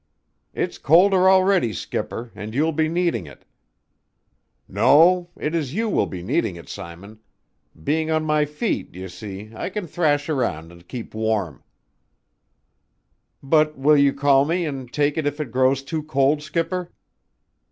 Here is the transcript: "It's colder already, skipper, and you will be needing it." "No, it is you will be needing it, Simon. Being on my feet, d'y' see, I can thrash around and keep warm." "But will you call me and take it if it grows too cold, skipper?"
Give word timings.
"It's 0.55 0.79
colder 0.79 1.29
already, 1.29 1.71
skipper, 1.73 2.31
and 2.33 2.55
you 2.55 2.63
will 2.63 2.71
be 2.71 2.89
needing 2.89 3.27
it." 3.27 3.45
"No, 4.67 5.29
it 5.37 5.53
is 5.53 5.75
you 5.75 5.89
will 5.89 6.07
be 6.07 6.23
needing 6.23 6.55
it, 6.55 6.67
Simon. 6.67 7.19
Being 7.83 8.09
on 8.09 8.25
my 8.25 8.45
feet, 8.45 8.91
d'y' 8.91 9.05
see, 9.05 9.51
I 9.55 9.69
can 9.69 9.85
thrash 9.85 10.27
around 10.27 10.71
and 10.71 10.87
keep 10.87 11.13
warm." 11.13 11.61
"But 13.43 13.77
will 13.77 13.95
you 13.95 14.11
call 14.11 14.43
me 14.43 14.65
and 14.65 14.91
take 14.91 15.19
it 15.19 15.27
if 15.27 15.39
it 15.39 15.51
grows 15.51 15.83
too 15.83 16.01
cold, 16.01 16.41
skipper?" 16.41 16.91